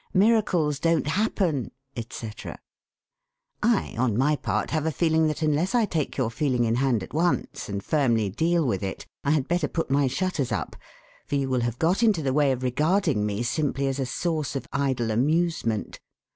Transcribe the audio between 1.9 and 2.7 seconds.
etc.